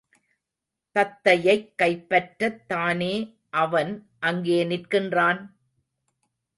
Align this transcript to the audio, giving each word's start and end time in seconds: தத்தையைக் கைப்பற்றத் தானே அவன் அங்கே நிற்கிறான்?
தத்தையைக் 0.95 1.67
கைப்பற்றத் 1.81 2.65
தானே 2.65 3.13
அவன் 3.49 4.09
அங்கே 4.19 4.63
நிற்கிறான்? 4.63 5.41